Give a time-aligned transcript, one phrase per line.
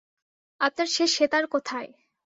[0.61, 1.89] আপনার সে সেতার কোথায়?